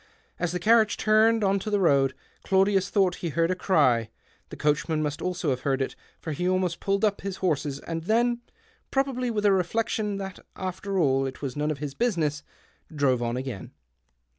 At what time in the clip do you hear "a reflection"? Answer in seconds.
9.45-10.17